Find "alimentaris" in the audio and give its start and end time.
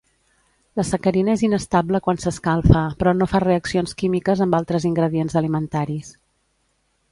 5.43-6.13